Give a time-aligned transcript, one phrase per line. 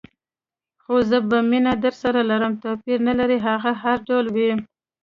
[0.83, 4.51] خو زه به مینه درسره لرم، توپیر نه لري هغه هر ډول وي.